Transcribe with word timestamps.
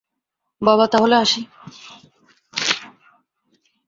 বাবা, 0.61 0.85
তা 0.87 0.97
হলে 0.97 1.15
আসি। 1.15 1.41